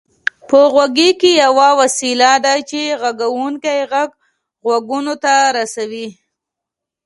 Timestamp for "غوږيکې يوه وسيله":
0.73-2.31